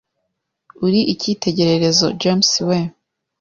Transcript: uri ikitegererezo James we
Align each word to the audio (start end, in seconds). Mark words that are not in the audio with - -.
uri 0.85 1.01
ikitegererezo 1.13 2.07
James 2.21 2.51
we 2.67 2.77